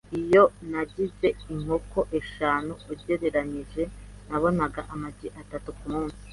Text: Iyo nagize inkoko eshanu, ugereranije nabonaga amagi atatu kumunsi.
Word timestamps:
Iyo 0.21 0.43
nagize 0.71 1.27
inkoko 1.53 1.99
eshanu, 2.19 2.71
ugereranije 2.93 3.83
nabonaga 4.27 4.81
amagi 4.93 5.27
atatu 5.41 5.69
kumunsi. 5.77 6.23